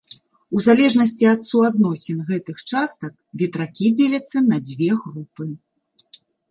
У 0.55 0.61
залежнасці 0.67 1.25
ад 1.33 1.41
суадносін 1.49 2.25
гэтых 2.31 2.57
частак 2.71 3.13
ветракі 3.43 3.95
дзеляцца 4.01 4.37
на 4.51 4.57
дзве 4.69 4.89
групы. 5.07 5.43